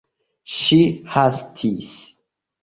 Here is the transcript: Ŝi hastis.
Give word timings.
Ŝi 0.53 0.79
hastis. 1.17 1.93